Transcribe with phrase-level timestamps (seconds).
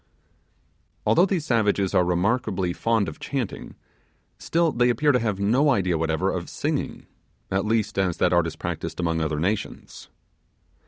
[1.05, 3.75] Although these savages are remarkably fond of chanting,
[4.39, 7.05] still they appear to have no idea whatever of singing,
[7.51, 10.09] at least as the art is practised in other nations.